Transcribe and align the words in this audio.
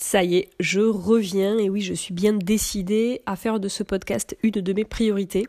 Ça 0.00 0.24
y 0.24 0.36
est, 0.36 0.48
je 0.58 0.80
reviens 0.80 1.58
et 1.58 1.68
oui, 1.68 1.82
je 1.82 1.92
suis 1.92 2.14
bien 2.14 2.32
décidée 2.32 3.20
à 3.26 3.36
faire 3.36 3.60
de 3.60 3.68
ce 3.68 3.82
podcast 3.82 4.34
une 4.42 4.52
de 4.52 4.72
mes 4.72 4.86
priorités. 4.86 5.46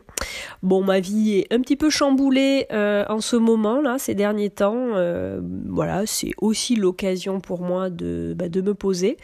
Bon, 0.62 0.84
ma 0.84 1.00
vie 1.00 1.38
est 1.38 1.52
un 1.54 1.62
petit 1.62 1.74
peu 1.74 1.88
chamboulée 1.88 2.66
euh, 2.70 3.06
en 3.08 3.22
ce 3.22 3.36
moment 3.36 3.80
là, 3.80 3.98
ces 3.98 4.14
derniers 4.14 4.50
temps. 4.50 4.76
Euh, 4.76 5.40
voilà, 5.70 6.04
c'est 6.04 6.32
aussi 6.36 6.76
l'occasion 6.76 7.40
pour 7.40 7.62
moi 7.62 7.88
de, 7.88 8.34
bah, 8.36 8.50
de 8.50 8.60
me 8.60 8.74
poser, 8.74 9.16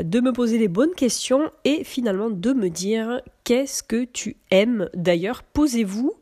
de 0.00 0.20
me 0.20 0.32
poser 0.32 0.56
les 0.56 0.68
bonnes 0.68 0.94
questions 0.94 1.50
et 1.66 1.84
finalement 1.84 2.30
de 2.30 2.54
me 2.54 2.70
dire 2.70 3.20
qu'est-ce 3.44 3.82
que 3.82 4.04
tu 4.04 4.38
aimes. 4.50 4.88
D'ailleurs, 4.94 5.42
posez-vous 5.42 6.14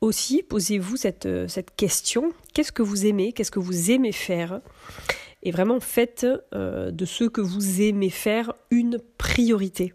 aussi, 0.00 0.44
posez-vous 0.44 0.96
cette, 0.96 1.28
cette 1.48 1.74
question. 1.74 2.30
Qu'est-ce 2.54 2.70
que 2.70 2.82
vous 2.82 3.06
aimez? 3.06 3.32
Qu'est-ce 3.32 3.50
que 3.50 3.58
vous 3.58 3.90
aimez 3.90 4.12
faire? 4.12 4.60
Et 5.42 5.50
vraiment 5.50 5.80
faites 5.80 6.26
euh, 6.54 6.90
de 6.90 7.04
ce 7.04 7.24
que 7.24 7.40
vous 7.40 7.82
aimez 7.82 8.10
faire 8.10 8.52
une 8.70 8.98
priorité. 9.18 9.94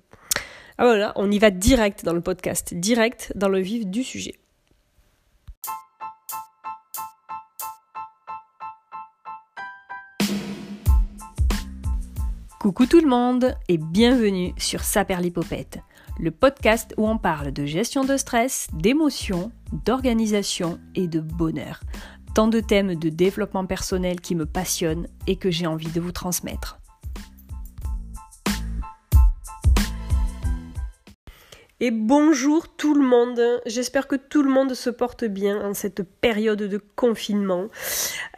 Ah 0.77 0.85
voilà, 0.85 1.13
on 1.15 1.29
y 1.29 1.39
va 1.39 1.51
direct 1.51 2.03
dans 2.03 2.13
le 2.13 2.21
podcast, 2.21 2.73
direct 2.73 3.31
dans 3.35 3.49
le 3.49 3.59
vif 3.59 3.85
du 3.85 4.03
sujet. 4.03 4.35
Coucou 12.59 12.85
tout 12.85 13.01
le 13.01 13.09
monde 13.09 13.55
et 13.67 13.77
bienvenue 13.77 14.53
sur 14.57 14.85
Saperlipopette, 14.85 15.79
le 16.17 16.31
podcast 16.31 16.93
où 16.95 17.05
on 17.05 17.17
parle 17.17 17.51
de 17.51 17.65
gestion 17.65 18.05
de 18.05 18.15
stress, 18.15 18.67
d'émotions, 18.73 19.51
d'organisation 19.85 20.79
et 20.95 21.09
de 21.09 21.19
bonheur 21.19 21.81
tant 22.33 22.47
de 22.47 22.59
thèmes 22.59 22.95
de 22.95 23.09
développement 23.09 23.65
personnel 23.65 24.19
qui 24.19 24.33
me 24.33 24.45
passionnent 24.45 25.07
et 25.27 25.35
que 25.35 25.51
j'ai 25.51 25.67
envie 25.67 25.91
de 25.91 26.01
vous 26.01 26.11
transmettre. 26.11 26.79
Et 31.79 31.91
bonjour 31.91 32.69
tout 32.69 32.95
le 32.95 33.05
monde, 33.05 33.41
j'espère 33.65 34.07
que 34.07 34.15
tout 34.15 34.41
le 34.41 34.49
monde 34.49 34.73
se 34.73 34.89
porte 34.89 35.25
bien 35.25 35.61
en 35.63 35.73
cette 35.73 36.01
période 36.21 36.63
de 36.63 36.81
confinement. 36.95 37.67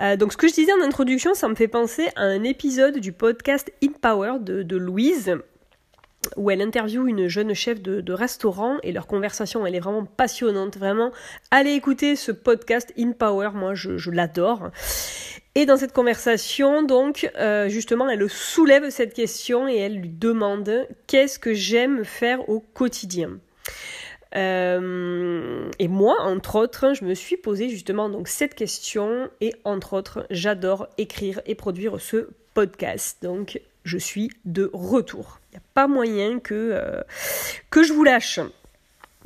Euh, 0.02 0.18
donc 0.18 0.34
ce 0.34 0.38
que 0.38 0.48
je 0.48 0.54
disais 0.56 0.74
en 0.74 0.82
introduction, 0.82 1.36
ça 1.36 1.48
me 1.48 1.56
fait 1.56 1.68
penser 1.68 2.08
à 2.16 2.24
un 2.24 2.44
épisode 2.44 2.98
du 2.98 3.12
podcast 3.12 3.72
In 3.84 3.92
Power 4.02 4.40
de, 4.42 4.64
de 4.64 4.78
Louise, 4.78 5.38
où 6.36 6.52
elle 6.52 6.62
interviewe 6.62 7.08
une 7.08 7.28
jeune 7.28 7.54
chef 7.54 7.82
de, 7.82 8.14
restaurant 8.14 8.78
et 8.84 8.92
leur 8.92 9.08
conversation, 9.08 9.66
elle 9.66 9.76
est 9.76 9.80
vraiment 9.80 10.06
passionnante. 10.06 10.78
Vraiment, 10.78 11.12
allez 11.52 11.72
écouter 11.72 12.16
ce 12.16 12.32
podcast 12.32 12.94
In 12.98 13.12
Power, 13.12 13.50
moi 13.54 13.74
je, 13.74 14.10
l'adore. 14.10 14.70
Et 15.56 15.66
dans 15.66 15.78
cette 15.78 15.94
conversation, 15.94 16.84
donc, 16.84 17.30
euh, 17.38 17.70
justement, 17.70 18.10
elle 18.10 18.30
soulève 18.30 18.90
cette 18.90 19.14
question 19.14 19.68
et 19.68 19.78
elle 19.78 19.96
lui 19.96 20.10
demande 20.10 20.88
qu'est-ce 21.08 21.40
que 21.40 21.54
j'aime 21.54 22.04
faire 22.04 22.50
au 22.50 22.60
quotidien? 22.60 23.40
Euh, 24.36 25.70
et 25.80 25.88
moi, 25.88 26.18
entre 26.22 26.58
autres, 26.58 26.94
je 26.94 27.06
me 27.06 27.14
suis 27.14 27.38
posé 27.38 27.70
justement 27.70 28.10
donc 28.10 28.28
cette 28.28 28.54
question 28.54 29.30
et 29.40 29.54
entre 29.64 29.94
autres, 29.94 30.26
j'adore 30.30 30.88
écrire 30.98 31.42
et 31.46 31.56
produire 31.56 32.02
ce 32.02 32.28
podcast. 32.56 33.20
Donc, 33.22 33.62
je 33.84 34.00
suis 34.00 34.32
de 34.46 34.72
retour. 34.74 35.40
Il 35.52 35.58
n'y 35.58 35.60
a 35.60 35.68
pas 35.76 35.88
moyen 35.88 36.40
que, 36.40 36.56
euh, 36.56 37.02
que 37.70 37.84
je 37.84 37.94
vous 37.94 38.04
lâche. 38.04 38.40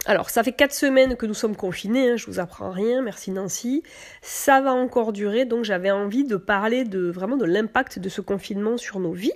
Alors, 0.06 0.30
ça 0.30 0.44
fait 0.44 0.54
quatre 0.54 0.74
semaines 0.74 1.16
que 1.18 1.26
nous 1.26 1.34
sommes 1.34 1.58
confinés, 1.58 2.12
hein, 2.12 2.16
je 2.16 2.26
vous 2.26 2.40
apprends 2.40 2.72
rien, 2.72 3.02
merci 3.02 3.32
Nancy. 3.32 3.84
Ça 4.22 4.62
va 4.62 4.72
encore 4.72 5.12
durer, 5.12 5.44
donc 5.44 5.66
j'avais 5.66 5.92
envie 5.92 6.24
de 6.24 6.38
parler 6.38 6.86
de 6.86 7.10
vraiment 7.10 7.36
de 7.36 7.46
l'impact 7.46 8.00
de 8.00 8.08
ce 8.08 8.22
confinement 8.22 8.78
sur 8.78 9.00
nos 9.00 9.12
vies. 9.12 9.34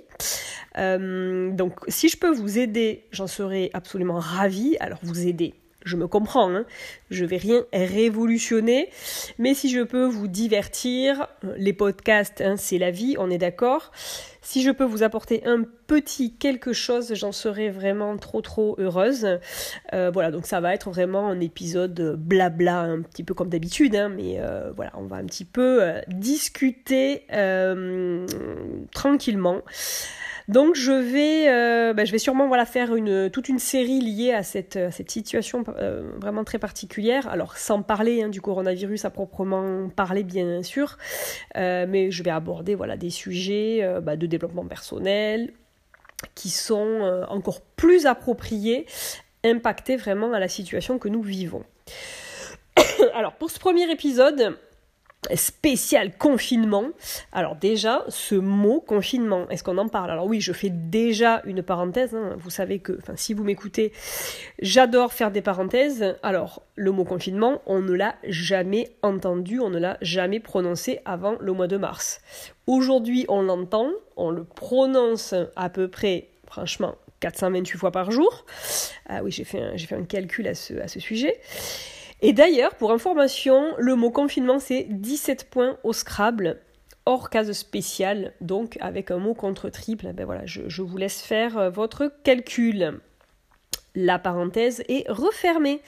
Euh, 0.78 1.50
donc, 1.50 1.80
si 1.88 2.08
je 2.08 2.16
peux 2.16 2.30
vous 2.30 2.58
aider, 2.58 3.04
j'en 3.10 3.26
serais 3.26 3.70
absolument 3.74 4.18
ravie. 4.18 4.76
Alors, 4.80 4.98
vous 5.02 5.26
aider, 5.26 5.54
je 5.84 5.96
me 5.96 6.06
comprends, 6.06 6.54
hein. 6.54 6.64
je 7.10 7.24
vais 7.24 7.36
rien 7.36 7.64
révolutionner, 7.72 8.88
mais 9.38 9.54
si 9.54 9.70
je 9.70 9.80
peux 9.80 10.04
vous 10.04 10.28
divertir, 10.28 11.28
les 11.56 11.72
podcasts, 11.72 12.40
hein, 12.40 12.56
c'est 12.56 12.78
la 12.78 12.90
vie, 12.90 13.16
on 13.18 13.30
est 13.30 13.38
d'accord. 13.38 13.92
Si 14.44 14.62
je 14.62 14.70
peux 14.70 14.84
vous 14.84 15.02
apporter 15.02 15.42
un 15.46 15.62
petit 15.86 16.34
quelque 16.34 16.74
chose, 16.74 17.14
j'en 17.14 17.32
serais 17.32 17.70
vraiment 17.70 18.18
trop 18.18 18.42
trop 18.42 18.76
heureuse. 18.78 19.38
Euh, 19.94 20.10
voilà, 20.12 20.30
donc 20.30 20.44
ça 20.44 20.60
va 20.60 20.74
être 20.74 20.90
vraiment 20.90 21.28
un 21.28 21.40
épisode 21.40 22.16
blabla, 22.18 22.80
un 22.80 23.00
petit 23.00 23.24
peu 23.24 23.32
comme 23.32 23.48
d'habitude, 23.48 23.96
hein, 23.96 24.10
mais 24.10 24.36
euh, 24.38 24.70
voilà, 24.76 24.92
on 24.96 25.06
va 25.06 25.16
un 25.16 25.24
petit 25.24 25.46
peu 25.46 25.82
euh, 25.82 26.00
discuter 26.08 27.26
tranquillement. 28.92 29.62
Donc 30.48 30.74
je 30.74 30.92
vais, 30.92 31.48
euh, 31.48 31.94
bah, 31.94 32.04
je 32.04 32.12
vais 32.12 32.18
sûrement 32.18 32.48
voilà, 32.48 32.66
faire 32.66 32.94
une, 32.94 33.30
toute 33.30 33.48
une 33.48 33.58
série 33.58 34.00
liée 34.00 34.32
à 34.32 34.42
cette, 34.42 34.78
cette 34.92 35.10
situation 35.10 35.64
euh, 35.78 36.10
vraiment 36.18 36.44
très 36.44 36.58
particulière. 36.58 37.28
Alors 37.28 37.56
sans 37.56 37.82
parler 37.82 38.22
hein, 38.22 38.28
du 38.28 38.42
coronavirus 38.42 39.06
à 39.06 39.10
proprement 39.10 39.88
parler 39.88 40.22
bien 40.22 40.62
sûr, 40.62 40.98
euh, 41.56 41.86
mais 41.88 42.10
je 42.10 42.22
vais 42.22 42.30
aborder 42.30 42.74
voilà, 42.74 42.96
des 42.96 43.10
sujets 43.10 43.86
bah, 44.02 44.16
de 44.16 44.26
développement 44.26 44.66
personnel 44.66 45.52
qui 46.34 46.48
sont 46.48 47.24
encore 47.28 47.60
plus 47.60 48.06
appropriés, 48.06 48.86
impactés 49.44 49.96
vraiment 49.96 50.32
à 50.32 50.38
la 50.38 50.48
situation 50.48 50.98
que 50.98 51.08
nous 51.08 51.22
vivons. 51.22 51.64
Alors 53.14 53.34
pour 53.34 53.50
ce 53.50 53.58
premier 53.58 53.90
épisode, 53.90 54.56
spécial 55.34 56.16
confinement. 56.16 56.84
Alors 57.32 57.56
déjà, 57.56 58.04
ce 58.08 58.34
mot 58.34 58.80
confinement, 58.80 59.48
est-ce 59.48 59.64
qu'on 59.64 59.78
en 59.78 59.88
parle? 59.88 60.10
Alors 60.10 60.26
oui, 60.26 60.40
je 60.40 60.52
fais 60.52 60.70
déjà 60.70 61.42
une 61.44 61.62
parenthèse. 61.62 62.14
Hein. 62.14 62.36
Vous 62.38 62.50
savez 62.50 62.78
que, 62.78 62.98
enfin, 62.98 63.14
si 63.16 63.34
vous 63.34 63.44
m'écoutez, 63.44 63.92
j'adore 64.60 65.12
faire 65.12 65.30
des 65.30 65.42
parenthèses. 65.42 66.16
Alors, 66.22 66.62
le 66.76 66.90
mot 66.90 67.04
confinement, 67.04 67.62
on 67.66 67.80
ne 67.80 67.92
l'a 67.92 68.16
jamais 68.26 68.90
entendu, 69.02 69.60
on 69.60 69.70
ne 69.70 69.78
l'a 69.78 69.98
jamais 70.00 70.40
prononcé 70.40 71.00
avant 71.04 71.36
le 71.40 71.52
mois 71.52 71.68
de 71.68 71.76
mars. 71.76 72.20
Aujourd'hui, 72.66 73.26
on 73.28 73.42
l'entend, 73.42 73.90
on 74.16 74.30
le 74.30 74.44
prononce 74.44 75.34
à 75.56 75.68
peu 75.68 75.88
près, 75.88 76.28
franchement, 76.46 76.96
428 77.20 77.78
fois 77.78 77.90
par 77.90 78.10
jour. 78.10 78.44
Ah 79.08 79.22
oui, 79.22 79.30
j'ai 79.30 79.44
fait, 79.44 79.60
un, 79.60 79.78
fait 79.78 79.94
un 79.94 80.04
calcul 80.04 80.46
à 80.48 80.54
ce, 80.54 80.74
à 80.74 80.88
ce 80.88 81.00
sujet. 81.00 81.40
Et 82.26 82.32
d'ailleurs, 82.32 82.74
pour 82.76 82.90
information, 82.90 83.74
le 83.76 83.96
mot 83.96 84.10
confinement, 84.10 84.58
c'est 84.58 84.86
17 84.88 85.50
points 85.50 85.76
au 85.84 85.92
Scrabble, 85.92 86.58
hors 87.04 87.28
case 87.28 87.52
spéciale, 87.52 88.32
donc 88.40 88.78
avec 88.80 89.10
un 89.10 89.18
mot 89.18 89.34
contre 89.34 89.68
triple. 89.68 90.10
Ben 90.14 90.24
voilà, 90.24 90.46
je, 90.46 90.80
vous 90.80 90.96
laisse 90.96 91.20
faire 91.20 91.58
euh, 91.58 91.68
votre 91.68 92.10
calcul. 92.22 92.98
La 93.94 94.18
parenthèse 94.18 94.82
est 94.88 95.04
refermée. 95.10 95.82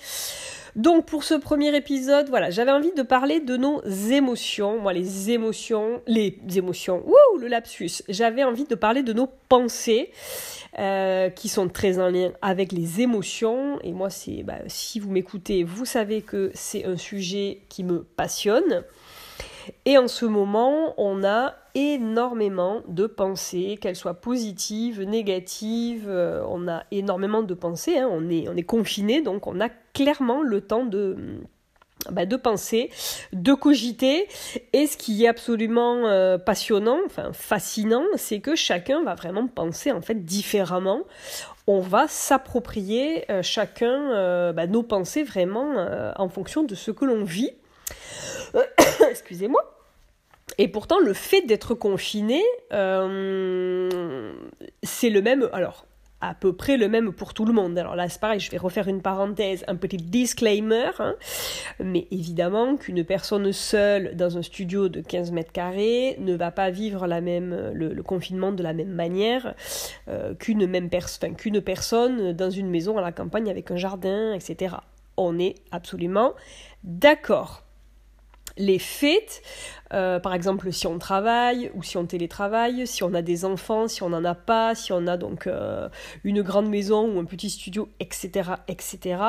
Donc 0.76 1.06
pour 1.06 1.24
ce 1.24 1.34
premier 1.34 1.74
épisode, 1.74 2.28
voilà, 2.28 2.50
j'avais 2.50 2.70
envie 2.70 2.92
de 2.92 3.02
parler 3.02 3.40
de 3.40 3.56
nos 3.56 3.82
émotions. 3.82 4.78
Moi, 4.78 4.92
les 4.92 5.30
émotions, 5.30 6.02
les 6.06 6.38
émotions, 6.54 7.02
wouh, 7.06 7.38
le 7.40 7.48
lapsus. 7.48 8.02
J'avais 8.08 8.44
envie 8.44 8.64
de 8.64 8.74
parler 8.74 9.02
de 9.02 9.12
nos 9.12 9.28
pensées. 9.48 10.10
Euh, 10.78 11.30
qui 11.30 11.48
sont 11.48 11.68
très 11.68 11.98
en 11.98 12.10
lien 12.10 12.32
avec 12.42 12.70
les 12.70 13.00
émotions. 13.00 13.78
Et 13.82 13.92
moi, 13.92 14.10
c'est, 14.10 14.42
bah, 14.42 14.58
si 14.66 15.00
vous 15.00 15.10
m'écoutez, 15.10 15.64
vous 15.64 15.86
savez 15.86 16.20
que 16.20 16.50
c'est 16.52 16.84
un 16.84 16.98
sujet 16.98 17.62
qui 17.70 17.82
me 17.82 18.02
passionne. 18.02 18.84
Et 19.86 19.96
en 19.96 20.06
ce 20.06 20.26
moment, 20.26 20.92
on 20.98 21.24
a 21.24 21.54
énormément 21.74 22.82
de 22.88 23.06
pensées, 23.06 23.78
qu'elles 23.80 23.96
soient 23.96 24.20
positives, 24.20 25.02
négatives. 25.02 26.08
Euh, 26.08 26.44
on 26.48 26.68
a 26.68 26.84
énormément 26.90 27.42
de 27.42 27.54
pensées. 27.54 27.96
Hein. 27.96 28.08
On 28.10 28.28
est, 28.28 28.46
on 28.46 28.56
est 28.56 28.62
confiné, 28.62 29.22
donc 29.22 29.46
on 29.46 29.60
a 29.60 29.70
clairement 29.96 30.42
le 30.42 30.60
temps 30.60 30.84
de 30.84 31.16
bah, 32.10 32.26
de 32.26 32.36
penser, 32.36 32.90
de 33.32 33.54
cogiter. 33.54 34.28
Et 34.72 34.86
ce 34.86 34.96
qui 34.96 35.24
est 35.24 35.28
absolument 35.28 36.06
euh, 36.06 36.38
passionnant, 36.38 37.00
enfin 37.06 37.32
fascinant, 37.32 38.04
c'est 38.16 38.40
que 38.40 38.54
chacun 38.54 39.02
va 39.02 39.14
vraiment 39.14 39.48
penser 39.48 39.90
en 39.90 40.02
fait 40.02 40.24
différemment. 40.24 41.00
On 41.66 41.80
va 41.80 42.06
s'approprier 42.08 43.24
euh, 43.30 43.42
chacun 43.42 44.12
euh, 44.12 44.52
bah, 44.52 44.66
nos 44.66 44.82
pensées 44.82 45.24
vraiment 45.24 45.74
en 46.16 46.28
fonction 46.28 46.62
de 46.62 46.74
ce 46.74 46.90
que 46.90 47.06
l'on 47.06 47.24
vit. 47.24 47.50
Excusez-moi. 49.10 49.72
Et 50.58 50.68
pourtant, 50.68 51.00
le 51.00 51.14
fait 51.14 51.42
d'être 51.42 51.74
confiné, 51.74 52.42
c'est 54.82 55.10
le 55.10 55.22
même. 55.22 55.48
Alors, 55.52 55.86
à 56.28 56.34
peu 56.34 56.52
près 56.52 56.76
le 56.76 56.88
même 56.88 57.12
pour 57.12 57.34
tout 57.34 57.44
le 57.44 57.52
monde. 57.52 57.78
Alors 57.78 57.96
là, 57.96 58.08
c'est 58.08 58.20
pareil, 58.20 58.40
je 58.40 58.50
vais 58.50 58.58
refaire 58.58 58.88
une 58.88 59.02
parenthèse, 59.02 59.64
un 59.68 59.76
petit 59.76 59.96
disclaimer. 59.96 60.90
Hein. 60.98 61.14
Mais 61.80 62.06
évidemment 62.10 62.76
qu'une 62.76 63.04
personne 63.04 63.52
seule 63.52 64.16
dans 64.16 64.36
un 64.36 64.42
studio 64.42 64.88
de 64.88 65.00
15 65.00 65.32
mètres 65.32 65.52
carrés 65.52 66.16
ne 66.18 66.34
va 66.34 66.50
pas 66.50 66.70
vivre 66.70 67.06
la 67.06 67.20
même, 67.20 67.70
le, 67.72 68.02
confinement 68.02 68.52
de 68.52 68.62
la 68.62 68.72
même 68.72 68.92
manière 68.92 69.54
euh, 70.08 70.34
qu'une 70.34 70.66
même 70.66 70.88
personne, 70.88 71.34
qu'une 71.36 71.60
personne 71.60 72.32
dans 72.32 72.50
une 72.50 72.70
maison 72.70 72.98
à 72.98 73.00
la 73.00 73.12
campagne 73.12 73.50
avec 73.50 73.70
un 73.70 73.76
jardin, 73.76 74.32
etc. 74.32 74.76
On 75.16 75.38
est 75.38 75.54
absolument 75.70 76.34
d'accord. 76.84 77.65
Les 78.56 78.78
faits, 78.78 79.42
euh, 79.92 80.18
par 80.18 80.34
exemple 80.34 80.72
si 80.72 80.86
on 80.86 80.98
travaille 80.98 81.70
ou 81.74 81.82
si 81.82 81.96
on 81.96 82.06
télétravaille, 82.06 82.86
si 82.86 83.04
on 83.04 83.14
a 83.14 83.22
des 83.22 83.44
enfants, 83.44 83.86
si 83.86 84.02
on 84.02 84.08
n'en 84.08 84.24
a 84.24 84.34
pas, 84.34 84.74
si 84.74 84.92
on 84.92 85.06
a 85.06 85.16
donc 85.16 85.46
euh, 85.46 85.88
une 86.24 86.42
grande 86.42 86.68
maison 86.68 87.08
ou 87.14 87.20
un 87.20 87.24
petit 87.24 87.50
studio, 87.50 87.88
etc. 88.00 88.50
etc. 88.68 89.22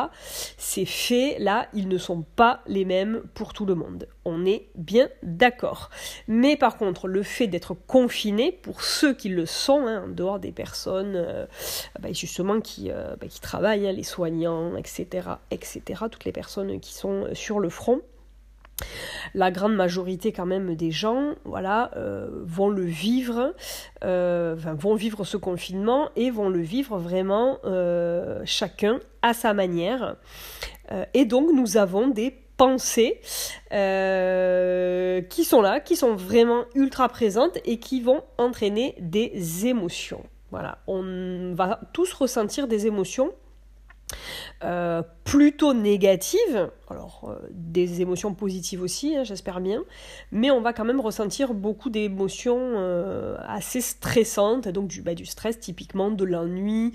Ces 0.58 0.86
faits-là, 0.86 1.68
ils 1.74 1.88
ne 1.88 1.98
sont 1.98 2.24
pas 2.36 2.62
les 2.68 2.86
mêmes 2.86 3.22
pour 3.34 3.54
tout 3.54 3.66
le 3.66 3.76
monde. 3.76 4.08
On 4.26 4.46
est 4.46 4.68
bien 4.76 5.10
d'accord. 5.24 5.90
Mais 6.28 6.58
par 6.58 6.78
contre, 6.78 7.08
le 7.08 7.24
fait 7.24 7.48
d'être 7.48 7.74
confiné, 7.74 8.52
pour 8.52 8.82
ceux 8.82 9.14
qui 9.14 9.30
le 9.30 9.46
sont, 9.46 9.86
hein, 9.86 10.06
en 10.06 10.08
dehors 10.08 10.40
des 10.40 10.52
personnes 10.52 11.14
euh, 11.16 11.46
bah, 12.00 12.12
justement 12.12 12.60
qui, 12.62 12.90
qui 13.30 13.42
travaillent, 13.42 13.88
hein, 13.88 13.92
les 13.92 14.04
soignants, 14.04 14.76
etc., 14.76 15.30
etc., 15.52 15.82
toutes 16.12 16.26
les 16.26 16.32
personnes 16.32 16.80
qui 16.80 16.94
sont 16.94 17.28
sur 17.34 17.60
le 17.60 17.70
front, 17.70 18.02
la 19.34 19.52
grande 19.52 19.76
majorité 19.76 20.32
quand 20.32 20.46
même 20.46 20.76
des 20.76 20.92
gens 20.92 21.34
euh, 21.46 22.28
vont 22.44 22.70
le 22.70 22.84
vivre, 22.84 23.54
euh, 24.04 24.56
vont 24.58 24.96
vivre 24.96 25.24
ce 25.24 25.38
confinement 25.38 26.10
et 26.16 26.32
vont 26.32 26.50
le 26.50 26.62
vivre 26.62 26.98
vraiment 26.98 27.58
euh, 27.66 28.42
chacun 28.46 29.00
à 29.22 29.34
sa 29.34 29.54
manière. 29.54 30.16
et 31.14 31.26
donc 31.26 31.52
nous 31.54 31.76
avons 31.78 32.08
des 32.08 32.34
pensées 32.56 33.20
qui 35.30 35.44
sont 35.44 35.62
là, 35.62 35.80
qui 35.80 35.96
sont 35.96 36.16
vraiment 36.16 36.64
ultra 36.76 37.10
présentes 37.10 37.58
et 37.66 37.78
qui 37.78 38.02
vont 38.02 38.22
entraîner 38.38 38.96
des 39.00 39.68
émotions. 39.68 40.24
Voilà, 40.50 40.78
on 40.88 41.54
va 41.56 41.82
tous 41.92 42.14
ressentir 42.14 42.68
des 42.68 42.88
émotions 42.88 43.32
euh, 44.64 45.04
plutôt 45.24 45.74
négatives, 45.74 46.70
alors 46.90 47.26
euh, 47.30 47.48
des 47.52 48.02
émotions 48.02 48.34
positives 48.34 48.82
aussi, 48.82 49.16
hein, 49.16 49.24
j'espère 49.24 49.60
bien, 49.60 49.84
mais 50.32 50.50
on 50.52 50.62
va 50.62 50.74
quand 50.74 50.86
même 50.86 51.02
ressentir 51.02 51.54
beaucoup 51.54 51.90
d'émotions 51.90 52.58
euh, 52.58 53.38
assez 53.46 53.82
stressantes, 53.82 54.68
donc 54.68 54.88
du, 54.88 55.02
bah, 55.02 55.14
du 55.14 55.26
stress 55.26 55.60
typiquement, 55.60 56.10
de 56.10 56.24
l'ennui, 56.24 56.94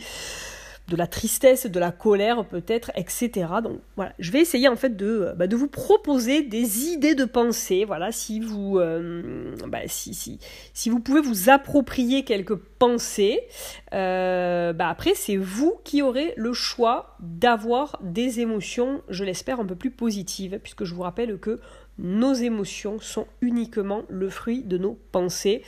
de 0.89 0.97
la 0.97 1.07
tristesse, 1.07 1.67
de 1.67 1.81
la 1.81 1.93
colère 1.93 2.45
peut-être, 2.45 2.91
etc. 2.97 3.31
Donc 3.63 3.81
voilà, 3.97 4.13
je 4.19 4.31
vais 4.31 4.41
essayer 4.41 4.69
en 4.69 4.77
fait 4.77 4.97
de, 4.97 5.33
bah, 5.37 5.47
de 5.47 5.57
vous 5.57 5.69
proposer 5.69 6.43
des 6.43 6.87
idées 6.87 7.15
de 7.15 7.25
pensée. 7.25 7.85
Voilà, 7.85 8.13
si 8.13 8.41
vous, 8.41 8.79
euh, 8.79 9.55
bah, 9.67 9.81
si, 9.87 10.15
si, 10.15 10.39
si 10.75 10.91
vous 10.91 11.01
pouvez 11.01 11.21
vous 11.21 11.49
approprier 11.51 12.25
quelques 12.25 12.57
pensées, 12.57 13.41
euh, 13.95 14.73
bah, 14.73 14.89
après 14.89 15.15
c'est 15.15 15.37
vous 15.37 15.79
qui 15.85 16.03
aurez 16.03 16.35
le 16.37 16.53
choix 16.53 17.17
d'avoir 17.21 17.99
des 18.03 18.41
émotions, 18.41 19.03
je 19.09 19.25
l'espère, 19.25 19.61
un 19.61 19.67
peu 19.67 19.77
plus 19.77 19.91
positives, 19.91 20.59
puisque 20.63 20.85
je 20.85 20.95
vous 20.95 21.03
rappelle 21.03 21.39
que 21.39 21.61
nos 21.99 22.33
émotions 22.33 22.99
sont 22.99 23.27
uniquement 23.41 24.03
le 24.09 24.29
fruit 24.31 24.63
de 24.63 24.79
nos 24.79 24.99
pensées. 25.13 25.63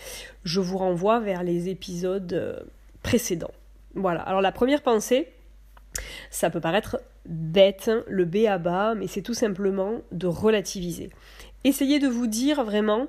Je 0.45 0.61
vous 0.61 0.79
renvoie 0.79 1.21
vers 1.21 1.43
les 1.43 1.69
épisodes 1.69 2.33
euh, 2.33 2.61
précédents. 3.03 3.53
Voilà, 3.95 4.23
alors 4.23 4.41
la 4.41 4.53
première 4.53 4.83
pensée, 4.83 5.29
ça 6.31 6.51
peut 6.51 6.61
paraître 6.61 7.01
bête, 7.27 7.91
le 8.09 8.25
B 8.25 8.47
à 8.49 8.59
bas, 8.59 8.95
mais 8.95 9.07
c'est 9.07 9.23
tout 9.23 9.35
simplement 9.35 10.01
de 10.13 10.27
relativiser. 10.27 11.11
Essayez 11.63 11.99
de 11.99 12.09
vous 12.09 12.27
dire 12.27 12.65
vraiment 12.65 13.07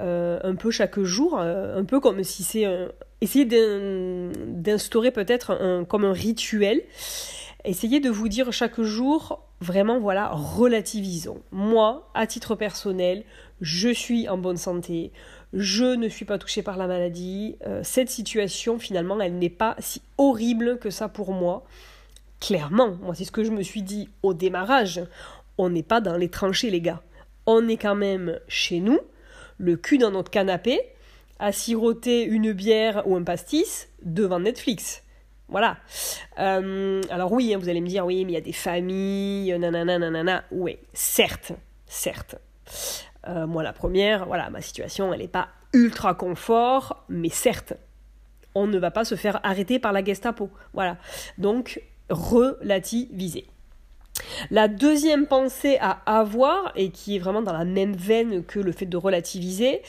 euh, 0.00 0.38
un 0.42 0.56
peu 0.56 0.70
chaque 0.70 1.00
jour, 1.00 1.38
euh, 1.38 1.78
un 1.78 1.84
peu 1.84 2.00
comme 2.00 2.22
si 2.22 2.42
c'est 2.42 2.64
un... 2.64 2.88
Essayez 3.20 3.46
d'instaurer 3.46 5.10
peut-être 5.10 5.84
comme 5.88 6.04
un 6.04 6.12
rituel. 6.12 6.82
Essayez 7.66 8.00
de 8.00 8.10
vous 8.10 8.28
dire 8.28 8.52
chaque 8.52 8.78
jour, 8.82 9.42
vraiment, 9.62 9.98
voilà, 9.98 10.28
relativisons. 10.28 11.40
Moi, 11.50 12.10
à 12.12 12.26
titre 12.26 12.56
personnel, 12.56 13.24
je 13.62 13.88
suis 13.88 14.28
en 14.28 14.36
bonne 14.36 14.58
santé, 14.58 15.12
je 15.54 15.84
ne 15.84 16.08
suis 16.08 16.26
pas 16.26 16.36
touchée 16.36 16.62
par 16.62 16.76
la 16.76 16.86
maladie, 16.86 17.56
euh, 17.66 17.80
cette 17.82 18.10
situation 18.10 18.78
finalement 18.78 19.18
elle 19.20 19.38
n'est 19.38 19.48
pas 19.48 19.76
si 19.78 20.02
horrible 20.18 20.78
que 20.78 20.90
ça 20.90 21.08
pour 21.08 21.32
moi. 21.32 21.64
Clairement, 22.40 22.98
moi 23.00 23.14
c'est 23.14 23.24
ce 23.24 23.32
que 23.32 23.44
je 23.44 23.50
me 23.50 23.62
suis 23.62 23.82
dit 23.82 24.10
au 24.22 24.34
démarrage, 24.34 25.00
on 25.56 25.70
n'est 25.70 25.84
pas 25.84 26.00
dans 26.00 26.16
les 26.16 26.28
tranchées 26.28 26.70
les 26.70 26.80
gars. 26.80 27.02
On 27.46 27.68
est 27.68 27.76
quand 27.76 27.94
même 27.94 28.40
chez 28.48 28.80
nous, 28.80 28.98
le 29.58 29.76
cul 29.76 29.96
dans 29.96 30.10
notre 30.10 30.30
canapé, 30.30 30.80
à 31.38 31.52
siroter 31.52 32.24
une 32.24 32.52
bière 32.52 33.06
ou 33.06 33.16
un 33.16 33.22
pastis 33.22 33.88
devant 34.02 34.40
Netflix. 34.40 35.03
Voilà. 35.54 35.76
Euh, 36.40 37.00
alors 37.10 37.30
oui, 37.30 37.54
hein, 37.54 37.58
vous 37.58 37.68
allez 37.68 37.80
me 37.80 37.86
dire, 37.86 38.04
oui, 38.04 38.24
mais 38.24 38.32
il 38.32 38.34
y 38.34 38.38
a 38.38 38.40
des 38.40 38.52
familles, 38.52 39.56
nanana, 39.56 40.00
nanana. 40.00 40.42
Oui, 40.50 40.78
certes, 40.92 41.52
certes. 41.86 42.34
Euh, 43.28 43.46
moi, 43.46 43.62
la 43.62 43.72
première, 43.72 44.26
voilà, 44.26 44.50
ma 44.50 44.60
situation, 44.60 45.12
elle 45.14 45.20
n'est 45.20 45.28
pas 45.28 45.46
ultra 45.72 46.14
confort, 46.14 47.04
mais 47.08 47.28
certes, 47.28 47.74
on 48.56 48.66
ne 48.66 48.76
va 48.80 48.90
pas 48.90 49.04
se 49.04 49.14
faire 49.14 49.38
arrêter 49.44 49.78
par 49.78 49.92
la 49.92 50.02
Gestapo. 50.02 50.50
Voilà. 50.72 50.96
Donc, 51.38 51.80
relativiser. 52.10 53.46
La 54.50 54.68
deuxième 54.68 55.26
pensée 55.26 55.78
à 55.80 56.18
avoir, 56.18 56.72
et 56.76 56.90
qui 56.90 57.16
est 57.16 57.18
vraiment 57.18 57.42
dans 57.42 57.52
la 57.52 57.64
même 57.64 57.94
veine 57.94 58.44
que 58.44 58.60
le 58.60 58.72
fait 58.72 58.86
de 58.86 58.96
relativiser, 58.96 59.82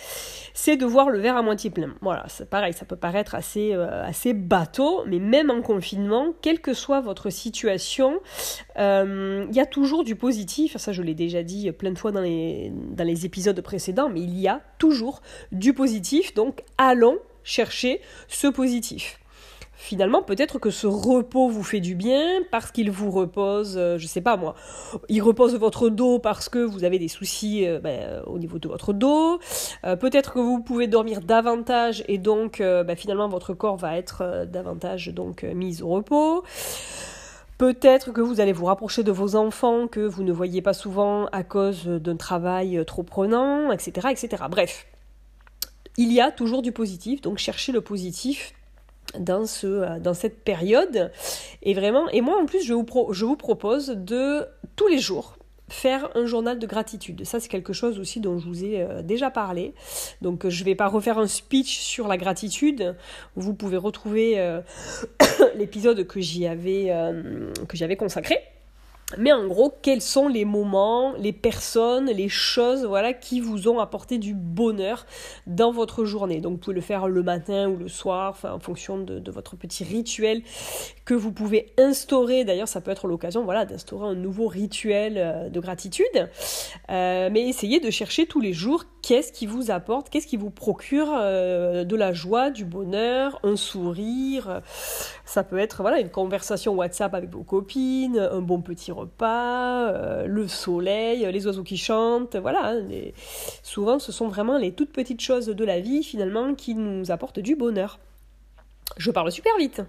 c'est 0.53 0.77
de 0.77 0.85
voir 0.85 1.09
le 1.09 1.19
verre 1.19 1.37
à 1.37 1.41
moitié 1.41 1.69
plein. 1.69 1.93
Voilà, 2.01 2.25
c'est 2.27 2.49
pareil, 2.49 2.73
ça 2.73 2.85
peut 2.85 2.95
paraître 2.95 3.35
assez, 3.35 3.73
euh, 3.73 4.03
assez 4.03 4.33
bateau, 4.33 5.03
mais 5.05 5.19
même 5.19 5.49
en 5.49 5.61
confinement, 5.61 6.33
quelle 6.41 6.59
que 6.59 6.73
soit 6.73 7.01
votre 7.01 7.29
situation, 7.29 8.19
euh, 8.77 9.45
il 9.49 9.55
y 9.55 9.59
a 9.59 9.65
toujours 9.65 10.03
du 10.03 10.15
positif. 10.15 10.77
Ça, 10.77 10.91
je 10.91 11.01
l'ai 11.01 11.15
déjà 11.15 11.43
dit 11.43 11.71
plein 11.71 11.91
de 11.91 11.97
fois 11.97 12.11
dans 12.11 12.21
les 12.21 13.25
épisodes 13.25 13.59
précédents, 13.61 14.09
mais 14.09 14.21
il 14.21 14.39
y 14.39 14.47
a 14.47 14.61
toujours 14.79 15.21
du 15.51 15.73
positif. 15.73 16.33
Donc, 16.33 16.63
allons 16.77 17.17
chercher 17.43 18.01
ce 18.27 18.47
positif 18.47 19.19
finalement, 19.85 20.23
peut-être 20.23 20.57
que 20.57 20.71
ce 20.71 20.87
repos 20.87 21.47
vous 21.47 21.63
fait 21.63 21.79
du 21.79 21.93
bien 21.93 22.41
parce 22.49 22.71
qu'il 22.71 22.89
vous 22.89 23.11
repose, 23.11 23.75
euh, 23.77 23.99
je 23.99 24.07
sais 24.07 24.21
pas 24.21 24.35
moi, 24.35 24.55
il 25.09 25.21
repose 25.21 25.55
votre 25.55 25.89
dos 25.89 26.17
parce 26.17 26.49
que 26.49 26.57
vous 26.57 26.83
avez 26.83 26.97
des 26.97 27.07
soucis 27.07 27.67
euh, 27.67 27.79
ben, 27.79 28.23
au 28.25 28.39
niveau 28.39 28.57
de 28.57 28.67
votre 28.67 28.93
dos. 28.93 29.39
Euh, 29.85 29.95
peut-être 29.95 30.33
que 30.33 30.39
vous 30.39 30.59
pouvez 30.59 30.87
dormir 30.87 31.21
davantage 31.21 32.03
et 32.07 32.17
donc 32.17 32.59
ben, 32.59 32.95
finalement 32.95 33.27
votre 33.27 33.53
corps 33.53 33.77
va 33.77 33.97
être 33.97 34.45
davantage 34.51 35.09
donc 35.09 35.43
mis 35.43 35.81
au 35.83 35.89
repos. 35.89 36.43
Peut-être 37.59 38.11
que 38.11 38.21
vous 38.21 38.41
allez 38.41 38.53
vous 38.53 38.65
rapprocher 38.65 39.03
de 39.03 39.11
vos 39.11 39.35
enfants 39.35 39.87
que 39.87 39.99
vous 39.99 40.23
ne 40.23 40.33
voyez 40.33 40.61
pas 40.61 40.73
souvent 40.73 41.27
à 41.27 41.43
cause 41.43 41.85
d'un 41.85 42.17
travail 42.17 42.83
trop 42.85 43.03
prenant, 43.03 43.71
etc., 43.71 44.07
etc. 44.11 44.43
Bref, 44.49 44.87
il 45.97 46.11
y 46.11 46.19
a 46.19 46.31
toujours 46.31 46.61
du 46.63 46.71
positif, 46.71 47.21
donc 47.21 47.37
cherchez 47.37 47.71
le 47.71 47.81
positif 47.81 48.53
dans, 49.19 49.45
ce, 49.45 49.67
euh, 49.67 49.99
dans 49.99 50.13
cette 50.13 50.43
période. 50.43 51.11
Et 51.63 51.73
vraiment, 51.73 52.07
et 52.09 52.21
moi 52.21 52.39
en 52.41 52.45
plus, 52.45 52.63
je 52.63 52.73
vous, 52.73 52.85
je 53.11 53.25
vous 53.25 53.35
propose 53.35 53.89
de 53.89 54.45
tous 54.75 54.87
les 54.87 54.99
jours 54.99 55.37
faire 55.67 56.09
un 56.15 56.27
journal 56.27 56.59
de 56.59 56.67
gratitude. 56.67 57.25
Ça, 57.25 57.39
c'est 57.39 57.49
quelque 57.49 57.73
chose 57.73 57.99
aussi 57.99 58.19
dont 58.19 58.37
je 58.37 58.45
vous 58.47 58.63
ai 58.63 58.81
euh, 58.81 59.01
déjà 59.01 59.31
parlé. 59.31 59.73
Donc, 60.21 60.47
je 60.47 60.59
ne 60.61 60.65
vais 60.65 60.75
pas 60.75 60.87
refaire 60.87 61.17
un 61.17 61.25
speech 61.25 61.79
sur 61.79 62.07
la 62.07 62.17
gratitude. 62.17 62.95
Vous 63.35 63.55
pouvez 63.55 63.77
retrouver 63.77 64.39
euh, 64.39 64.61
l'épisode 65.55 66.05
que 66.05 66.19
j'y 66.19 66.45
avais, 66.45 66.93
que 67.67 67.77
j'avais 67.77 67.95
consacré. 67.95 68.37
Mais 69.17 69.31
en 69.31 69.47
gros, 69.47 69.73
quels 69.81 70.01
sont 70.01 70.27
les 70.27 70.45
moments, 70.45 71.13
les 71.17 71.33
personnes, 71.33 72.07
les 72.07 72.29
choses 72.29 72.85
voilà, 72.85 73.13
qui 73.13 73.39
vous 73.39 73.67
ont 73.67 73.79
apporté 73.79 74.17
du 74.17 74.33
bonheur 74.33 75.05
dans 75.47 75.71
votre 75.71 76.05
journée. 76.05 76.41
Donc 76.41 76.53
vous 76.53 76.57
pouvez 76.57 76.75
le 76.75 76.81
faire 76.81 77.07
le 77.07 77.23
matin 77.23 77.69
ou 77.69 77.77
le 77.77 77.87
soir, 77.87 78.37
en 78.43 78.59
fonction 78.59 78.97
de, 78.97 79.31
votre 79.31 79.55
petit 79.55 79.83
rituel 79.83 80.41
que 81.03 81.13
vous 81.13 81.31
pouvez 81.31 81.73
instaurer. 81.77 82.45
D'ailleurs, 82.45 82.67
ça 82.67 82.81
peut 82.81 82.91
être 82.91 83.07
l'occasion 83.07 83.43
voilà, 83.43 83.65
d'instaurer 83.65 84.07
un 84.07 84.15
nouveau 84.15 84.47
rituel 84.47 85.15
euh, 85.17 85.49
de 85.49 85.59
gratitude. 85.59 86.05
Euh, 86.89 87.29
mais 87.31 87.47
essayez 87.47 87.79
de 87.79 87.89
chercher 87.89 88.25
tous 88.25 88.39
les 88.39 88.53
jours 88.53 88.85
qu'est-ce 89.01 89.31
qui 89.31 89.45
vous 89.45 89.71
apporte, 89.71 90.09
qu'est-ce 90.09 90.27
qui 90.27 90.37
vous 90.37 90.49
procure 90.49 91.11
euh, 91.13 91.83
de 91.83 91.95
la 91.95 92.13
joie, 92.13 92.49
du 92.49 92.65
bonheur, 92.65 93.39
un 93.43 93.55
sourire. 93.55 94.61
Ça 95.25 95.43
peut 95.43 95.59
être 95.59 95.81
voilà, 95.81 95.99
une 95.99 96.09
conversation 96.09 96.73
WhatsApp 96.73 97.13
avec 97.13 97.29
vos 97.29 97.43
copines, 97.43 98.17
un 98.17 98.41
bon 98.41 98.61
petit 98.61 98.91
repas, 98.91 99.04
euh, 99.21 100.25
le 100.25 100.47
soleil, 100.47 101.27
les 101.31 101.47
oiseaux 101.47 101.63
qui 101.63 101.77
chantent, 101.77 102.35
voilà. 102.35 102.73
Hein, 102.73 102.87
souvent, 103.63 103.99
ce 103.99 104.11
sont 104.11 104.27
vraiment 104.27 104.57
les 104.57 104.73
toutes 104.73 104.91
petites 104.91 105.21
choses 105.21 105.47
de 105.47 105.65
la 105.65 105.79
vie, 105.79 106.03
finalement, 106.03 106.55
qui 106.55 106.75
nous 106.75 107.11
apportent 107.11 107.39
du 107.39 107.55
bonheur. 107.55 107.99
Je 108.97 109.11
parle 109.11 109.31
super 109.31 109.55
vite. 109.57 109.81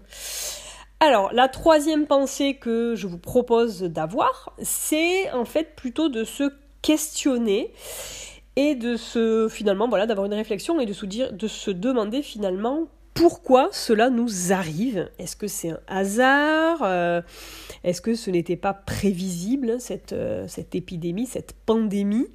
Alors, 1.00 1.32
la 1.32 1.48
troisième 1.48 2.06
pensée 2.06 2.54
que 2.54 2.94
je 2.96 3.06
vous 3.06 3.18
propose 3.18 3.82
d'avoir, 3.82 4.54
c'est 4.62 5.30
en 5.32 5.44
fait 5.44 5.76
plutôt 5.76 6.08
de 6.08 6.24
se 6.24 6.50
questionner 6.80 7.72
et 8.56 8.74
de 8.74 8.96
se 8.96 9.48
finalement 9.50 9.88
voilà 9.88 10.06
d'avoir 10.06 10.26
une 10.26 10.34
réflexion 10.34 10.80
et 10.80 10.86
de 10.86 10.92
se 10.94 11.04
dire 11.04 11.32
de 11.32 11.46
se 11.46 11.70
demander 11.70 12.22
finalement 12.22 12.88
pourquoi 13.16 13.70
cela 13.72 14.10
nous 14.10 14.52
arrive. 14.52 15.08
Est-ce 15.18 15.36
que 15.36 15.48
c'est 15.48 15.70
un 15.70 15.80
hasard 15.88 16.82
euh, 16.82 17.22
Est-ce 17.82 18.02
que 18.02 18.14
ce 18.14 18.30
n'était 18.30 18.56
pas 18.56 18.74
prévisible, 18.74 19.80
cette, 19.80 20.12
euh, 20.12 20.46
cette 20.46 20.74
épidémie, 20.74 21.26
cette 21.26 21.54
pandémie? 21.64 22.28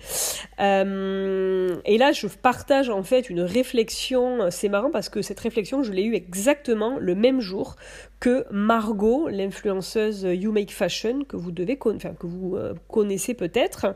Euh, 0.60 1.78
Et 1.86 1.98
là, 1.98 2.12
je 2.12 2.28
partage 2.28 2.90
en 2.90 3.04
fait 3.04 3.30
une 3.30 3.42
réflexion, 3.42 4.50
c'est 4.50 4.70
marrant 4.70 4.92
parce 4.92 5.08
que 5.08 5.22
cette 5.22 5.40
réflexion, 5.40 5.84
je 5.84 5.92
l'ai 5.92 6.04
eue 6.04 6.16
exactement 6.16 6.98
le 7.00 7.14
même 7.14 7.40
jour 7.40 7.76
que 8.22 8.46
Margot, 8.52 9.28
l'influenceuse 9.28 10.24
You 10.24 10.54
Make 10.54 10.72
Fashion, 10.72 11.26
que 11.28 11.36
vous, 11.36 11.52
devez 11.52 11.76
que 11.78 12.26
vous 12.26 12.58
connaissez 12.88 13.34
peut-être 13.34 13.96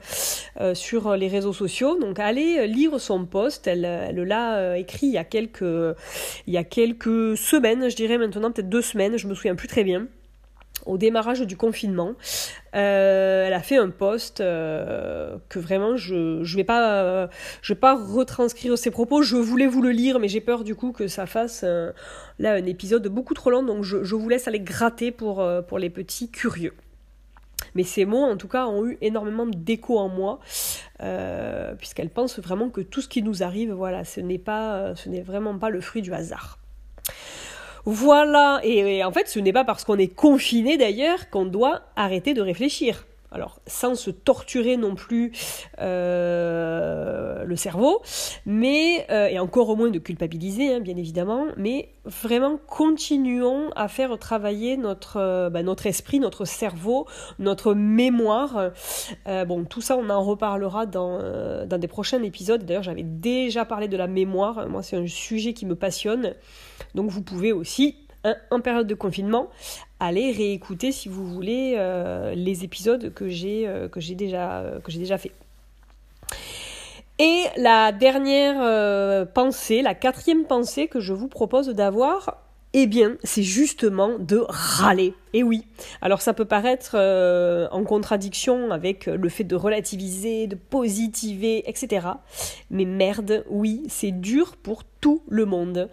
sur 0.73 1.15
les 1.15 1.29
réseaux 1.29 1.53
sociaux. 1.53 1.97
Donc 1.97 2.19
allez 2.19 2.67
lire 2.67 2.99
son 2.99 3.25
post, 3.25 3.67
elle 3.67 3.81
l'a 3.81 4.77
écrit 4.77 5.07
il 5.07 5.13
y 5.13 5.17
a 5.17 5.23
quelques... 5.23 5.63
Il 6.47 6.53
y 6.53 6.57
a 6.57 6.63
quelques 6.63 7.37
semaines, 7.37 7.89
je 7.89 7.95
dirais 7.95 8.17
maintenant, 8.17 8.51
peut-être 8.51 8.69
deux 8.69 8.81
semaines, 8.81 9.17
je 9.17 9.27
me 9.27 9.33
souviens 9.33 9.55
plus 9.55 9.67
très 9.67 9.83
bien 9.83 10.07
au 10.85 10.97
démarrage 10.97 11.41
du 11.41 11.57
confinement. 11.57 12.13
Euh, 12.75 13.47
elle 13.47 13.53
a 13.53 13.61
fait 13.61 13.77
un 13.77 13.89
post 13.89 14.41
euh, 14.41 15.37
que 15.49 15.59
vraiment 15.59 15.95
je 15.95 16.15
ne 16.15 16.55
vais 16.55 16.63
pas 16.63 17.29
je 17.61 17.73
vais 17.73 17.79
retranscrire 17.81 18.77
ses 18.77 18.91
propos. 18.91 19.21
Je 19.21 19.35
voulais 19.35 19.67
vous 19.67 19.81
le 19.81 19.91
lire, 19.91 20.19
mais 20.19 20.27
j'ai 20.27 20.41
peur 20.41 20.63
du 20.63 20.75
coup 20.75 20.91
que 20.91 21.07
ça 21.07 21.25
fasse 21.25 21.63
là 22.39 22.53
un 22.53 22.65
épisode 22.65 23.07
beaucoup 23.07 23.33
trop 23.33 23.49
long. 23.49 23.63
Donc 23.63 23.83
je, 23.83 24.03
je 24.03 24.15
vous 24.15 24.29
laisse 24.29 24.47
aller 24.47 24.59
gratter 24.59 25.11
pour, 25.11 25.41
euh, 25.41 25.61
pour 25.61 25.79
les 25.79 25.89
petits 25.89 26.29
curieux. 26.29 26.73
Mais 27.73 27.83
ces 27.83 28.05
mots, 28.05 28.23
en 28.23 28.37
tout 28.37 28.47
cas, 28.47 28.67
ont 28.67 28.85
eu 28.85 28.97
énormément 29.01 29.45
d'écho 29.45 29.97
en 29.97 30.07
moi, 30.07 30.39
puisqu'elle 31.77 32.09
pense 32.09 32.39
vraiment 32.39 32.69
que 32.69 32.81
tout 32.81 33.01
ce 33.01 33.07
qui 33.07 33.21
nous 33.21 33.43
arrive, 33.43 33.71
voilà, 33.71 34.05
ce 34.05 34.21
n'est 34.21 34.37
pas, 34.37 34.95
ce 34.95 35.09
n'est 35.09 35.21
vraiment 35.21 35.57
pas 35.57 35.69
le 35.69 35.81
fruit 35.81 36.01
du 36.01 36.13
hasard. 36.13 36.59
Voilà, 37.85 38.61
et, 38.63 39.03
en 39.03 39.11
fait 39.11 39.27
ce 39.29 39.39
n'est 39.39 39.53
pas 39.53 39.63
parce 39.63 39.83
qu'on 39.83 39.97
est 39.97 40.13
confiné 40.13 40.77
d'ailleurs 40.77 41.29
qu'on 41.29 41.45
doit 41.45 41.83
arrêter 41.95 42.33
de 42.33 42.41
réfléchir. 42.41 43.05
Alors, 43.31 43.59
sans 43.67 43.95
se 43.95 44.11
torturer 44.11 44.77
non 44.77 44.95
plus 44.95 45.33
euh, 45.81 47.43
le 47.43 47.55
cerveau, 47.55 48.01
mais, 48.45 49.05
euh, 49.09 49.27
et 49.27 49.39
encore 49.39 49.75
moins 49.75 49.89
de 49.89 49.99
culpabiliser, 49.99 50.75
hein, 50.75 50.79
bien 50.79 50.95
évidemment, 50.95 51.47
mais 51.57 51.89
vraiment 52.05 52.57
continuons 52.67 53.71
à 53.75 53.87
faire 53.87 54.17
travailler 54.19 54.77
notre, 54.77 55.17
euh, 55.17 55.49
bah, 55.49 55.61
esprit, 55.85 56.19
notre 56.19 56.45
cerveau, 56.45 57.07
notre 57.39 57.73
mémoire. 57.73 58.71
bon, 59.25 59.65
tout 59.65 59.81
ça, 59.81 59.97
on 59.97 60.09
en 60.09 60.23
reparlera 60.23 60.85
dans, 60.85 61.19
dans 61.65 61.77
des 61.77 61.87
prochains 61.87 62.23
épisodes. 62.23 62.63
D'ailleurs, 62.63 62.83
j'avais 62.83 63.03
déjà 63.03 63.65
parlé 63.65 63.87
de 63.87 63.97
la 63.97 64.07
mémoire. 64.07 64.67
Moi, 64.69 64.81
c'est 64.81 64.97
un 64.97 65.07
sujet 65.07 65.53
qui 65.53 65.65
me 65.65 65.75
passionne. 65.75 66.35
Donc, 66.93 67.09
vous 67.09 67.21
pouvez 67.21 67.51
aussi 67.51 68.04
en 68.51 68.61
période 68.61 68.87
de 68.87 68.95
confinement, 68.95 69.49
allez 69.99 70.31
réécouter 70.31 70.91
si 70.91 71.09
vous 71.09 71.25
voulez 71.25 71.75
euh, 71.77 72.33
les 72.35 72.63
épisodes 72.63 73.13
que 73.13 73.29
j'ai 73.29 73.67
euh, 73.67 73.87
déjà 74.11 74.59
euh, 74.61 75.17
fait. 75.17 75.31
Et 77.17 77.45
la 77.55 77.93
dernière 77.93 79.25
pensée, 79.27 79.81
la 79.81 79.95
quatrième 79.95 80.43
pensée 80.43 80.87
que 80.87 80.99
je 80.99 81.13
vous 81.13 81.29
propose 81.29 81.69
d'avoir, 81.69 82.41
eh 82.73 82.87
bien, 82.87 83.15
c'est 83.23 83.41
justement 83.41 84.19
de 84.19 84.43
râler. 84.49 85.13
Et 85.31 85.41
oui. 85.41 85.65
Alors 86.01 86.21
ça 86.21 86.33
peut 86.33 86.43
paraître 86.43 86.97
en 87.71 87.83
contradiction 87.85 88.71
avec 88.71 89.05
le 89.05 89.29
fait 89.29 89.45
de 89.45 89.55
relativiser, 89.55 90.47
de 90.47 90.55
positiver, 90.55 91.63
etc. 91.69 92.07
Mais 92.69 92.83
merde, 92.83 93.45
oui, 93.49 93.83
c'est 93.87 94.11
dur 94.11 94.57
pour 94.57 94.83
tout 94.83 95.23
le 95.29 95.45
monde 95.45 95.89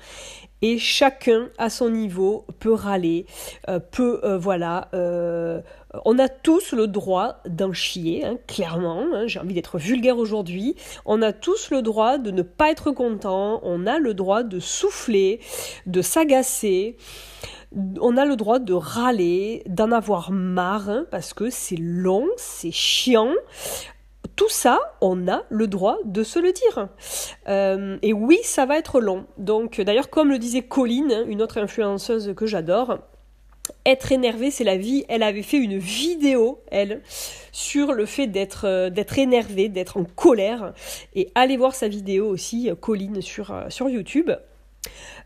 et 0.63 0.79
chacun 0.79 1.49
à 1.59 1.69
son 1.69 1.91
niveau 1.91 2.47
peut 2.61 2.73
râler, 2.73 3.27
euh, 3.69 3.81
peut 3.81 4.21
euh, 4.23 4.39
voilà. 4.39 4.89
Euh, 4.95 5.61
on 6.05 6.19
a 6.19 6.29
tous 6.29 6.73
le 6.73 6.87
droit 6.87 7.41
d'en 7.47 7.73
chier, 7.73 8.25
hein, 8.25 8.39
clairement. 8.47 9.05
Hein, 9.13 9.27
j'ai 9.27 9.41
envie 9.41 9.55
d'être 9.55 9.79
vulgaire 9.79 10.17
aujourd'hui. 10.17 10.77
On 11.05 11.21
a 11.21 11.33
tous 11.33 11.71
le 11.71 11.83
droit 11.83 12.17
de 12.17 12.31
ne 12.31 12.43
pas 12.43 12.71
être 12.71 12.93
content. 12.93 13.61
On 13.65 13.87
a 13.87 13.99
le 13.99 14.15
droit 14.15 14.45
de 14.45 14.61
souffler, 14.61 15.41
de 15.87 16.01
s'agacer. 16.01 16.97
On 18.01 18.17
a 18.17 18.25
le 18.25 18.37
droit 18.37 18.59
de 18.59 18.75
râler, 18.75 19.63
d'en 19.67 19.93
avoir 19.93 20.31
marre, 20.31 20.91
hein, 20.91 21.07
parce 21.11 21.33
que 21.33 21.51
c'est 21.51 21.79
long, 21.79 22.27
c'est 22.37 22.71
chiant 22.71 23.33
tout 24.37 24.49
ça, 24.49 24.81
on 25.01 25.29
a 25.29 25.43
le 25.51 25.67
droit 25.67 25.99
de 26.05 26.23
se 26.23 26.39
le 26.39 26.53
dire. 26.53 26.89
Euh, 27.49 27.99
et 28.03 28.13
oui, 28.13 28.39
ça 28.43 28.67
va 28.67 28.79
être 28.79 29.01
long. 29.01 29.27
Donc, 29.39 29.81
d'ailleurs, 29.81 30.11
comme 30.11 30.31
le 30.31 30.39
disait 30.39 30.63
Colline, 30.63 31.25
une 31.29 31.43
autre 31.43 31.59
influenceuse 31.59 32.35
que 32.37 32.47
j'adore, 32.47 32.99
être 33.87 34.13
énervé, 34.13 34.51
c'est 34.51 34.65
la 34.65 34.77
vie. 34.77 35.05
Elle 35.09 35.23
avait 35.23 35.43
fait 35.43 35.59
une 35.59 35.79
vidéo, 35.79 36.61
elle, 36.71 37.03
sur 37.53 37.93
le 37.93 38.07
fait 38.07 38.27
d'être 38.27 38.67
euh, 38.67 38.91
d'être 38.91 39.19
énervé, 39.19 39.69
d'être 39.69 39.97
en 39.97 40.05
colère. 40.05 40.73
Et 41.15 41.31
allez 41.35 41.57
voir 41.57 41.75
sa 41.75 41.89
vidéo 41.89 42.29
aussi, 42.29 42.71
Colline, 42.81 43.23
sur, 43.23 43.53
euh, 43.53 43.71
sur 43.71 43.89
YouTube. 43.89 44.31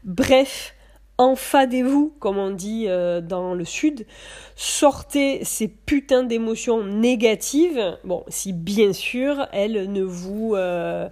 Bref, 0.04 0.75
enfadez-vous, 1.18 2.14
comme 2.20 2.38
on 2.38 2.50
dit 2.50 2.84
euh, 2.88 3.20
dans 3.20 3.54
le 3.54 3.64
sud, 3.64 4.06
sortez 4.54 5.44
ces 5.44 5.68
putains 5.68 6.22
d'émotions 6.22 6.84
négatives, 6.84 7.98
bon, 8.04 8.24
si 8.28 8.52
bien 8.52 8.92
sûr 8.92 9.46
elles 9.52 9.90
ne 9.90 10.02
vous, 10.02 10.54
euh, 10.54 11.08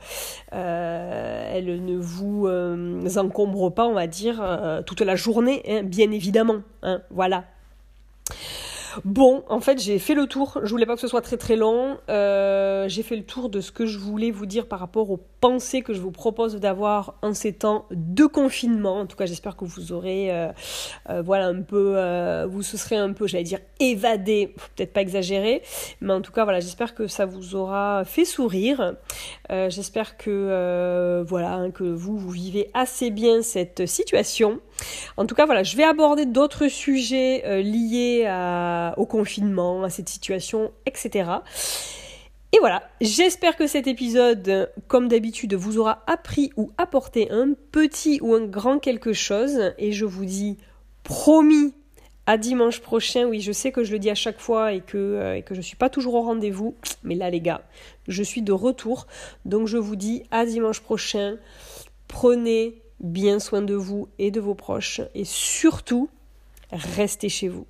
euh, 0.53 1.61
ne 1.61 1.97
vous 1.97 3.19
encombrent 3.19 3.73
pas, 3.73 3.87
on 3.87 3.95
va 3.95 4.07
dire, 4.07 4.43
toute 4.87 5.01
la 5.01 5.17
journée, 5.17 5.63
hein, 5.69 5.83
bien 5.83 6.11
évidemment, 6.11 6.61
hein, 6.83 7.01
voilà. 7.11 7.45
Bon, 9.05 9.43
en 9.49 9.61
fait, 9.61 9.81
j'ai 9.81 9.99
fait 9.99 10.15
le 10.15 10.27
tour. 10.27 10.61
Je 10.63 10.71
voulais 10.71 10.87
pas 10.87 10.95
que 10.95 11.01
ce 11.01 11.09
soit 11.09 11.21
très 11.21 11.37
très 11.37 11.57
long. 11.57 11.99
Euh, 12.09 12.89
j'ai 12.89 13.03
fait 13.03 13.17
le 13.17 13.25
tour 13.25 13.49
de 13.49 13.61
ce 13.61 13.73
que 13.73 13.87
je 13.87 13.99
voulais 13.99 14.31
vous 14.31 14.47
dire 14.47 14.67
par 14.67 14.79
rapport 14.79 15.11
aux 15.11 15.21
pensées 15.41 15.83
que 15.83 15.93
je 15.93 16.01
vous 16.01 16.11
propose 16.11 16.57
d'avoir 16.57 17.15
en 17.23 17.35
ces 17.35 17.53
temps 17.53 17.87
de 17.91 18.27
confinement. 18.27 19.01
En 19.01 19.07
tout 19.07 19.17
cas, 19.17 19.27
j'espère 19.27 19.57
que 19.57 19.65
vous 19.65 19.93
aurez, 19.93 20.31
euh, 20.31 20.49
euh, 21.11 21.23
voilà, 21.23 21.47
un 21.47 21.63
peu, 21.63 22.45
vous 22.47 22.63
se 22.63 22.77
serez 22.77 22.97
un 22.97 23.13
peu, 23.13 23.27
j'allais 23.27 23.45
dire, 23.45 23.61
évadé. 23.81 24.55
Peut-être 24.77 24.93
pas 24.93 25.01
exagérer, 25.01 25.63
mais 26.01 26.13
en 26.13 26.21
tout 26.21 26.33
cas, 26.33 26.45
voilà, 26.45 26.61
j'espère 26.61 26.95
que 26.95 27.07
ça 27.07 27.27
vous 27.27 27.55
aura 27.55 28.05
fait 28.05 28.25
sourire. 28.25 28.95
j'espère 29.51 30.17
que, 30.17 31.25
voilà, 31.27 31.55
hein, 31.55 31.71
que 31.71 31.85
vous 31.85 32.17
vous 32.17 32.31
vivez 32.31 32.71
assez 32.75 33.11
bien 33.11 33.43
cette 33.43 33.87
situation. 33.87 34.61
En 35.17 35.27
tout 35.27 35.35
cas, 35.35 35.47
voilà, 35.47 35.63
je 35.63 35.77
vais 35.77 35.85
aborder 35.85 36.27
d'autres 36.27 36.69
sujets 36.69 37.63
liés 37.63 38.27
à 38.27 38.95
au 38.97 39.07
confinement, 39.07 39.85
à 39.85 39.91
cette 39.91 40.09
situation, 40.09 40.73
etc. 40.87 41.25
Et 42.55 42.59
voilà, 42.61 42.89
j'espère 43.01 43.57
que 43.57 43.67
cet 43.67 43.89
épisode, 43.89 44.71
comme 44.87 45.09
d'habitude, 45.09 45.55
vous 45.55 45.79
aura 45.79 46.05
appris 46.07 46.53
ou 46.57 46.71
apporté 46.79 47.29
un 47.33 47.49
petit 47.73 48.21
ou 48.23 48.33
un 48.33 48.45
grand 48.47 48.79
quelque 48.79 49.13
chose. 49.13 49.73
Et 49.77 49.91
je 49.91 50.05
vous 50.05 50.25
dis 50.25 50.57
promis 51.03 51.75
à 52.27 52.39
dimanche 52.39 52.81
prochain. 52.81 53.25
Oui, 53.25 53.41
je 53.41 53.51
sais 53.51 53.73
que 53.73 53.83
je 53.83 53.91
le 53.91 53.99
dis 53.99 54.09
à 54.09 54.15
chaque 54.15 54.39
fois 54.39 54.73
et 54.73 54.83
que, 54.83 54.97
euh, 54.97 55.37
et 55.37 55.43
que 55.43 55.55
je 55.55 55.59
ne 55.59 55.65
suis 55.65 55.75
pas 55.75 55.91
toujours 55.91 56.15
au 56.15 56.23
rendez-vous. 56.23 56.77
Mais 57.03 57.17
là, 57.17 57.29
les 57.29 57.41
gars, 57.41 57.63
je 58.07 58.23
suis 58.23 58.43
de 58.43 58.53
retour. 58.53 59.09
Donc 59.45 59.67
je 59.67 59.77
vous 59.77 59.97
dis 59.97 60.23
à 60.31 60.47
dimanche 60.47 60.79
prochain. 60.79 61.39
Prenez 62.07 62.84
bien 63.01 63.39
soin 63.39 63.63
de 63.63 63.75
vous 63.75 64.09
et 64.19 64.31
de 64.31 64.41
vos 64.41 64.55
proches. 64.55 65.01
Et 65.15 65.25
surtout, 65.25 66.09
restez 66.73 67.29
chez 67.29 67.49
vous. 67.49 67.67